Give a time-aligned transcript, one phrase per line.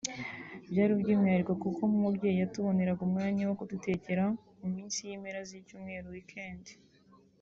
[0.71, 4.23] Byari iby’umwihariko kuko nk’umubyeyi yatuboneraga umwanya wo kudutekera
[4.59, 6.63] mu minsi y’impera z’icyumweru (Weekend)